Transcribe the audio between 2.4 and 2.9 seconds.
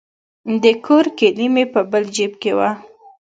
کې وه.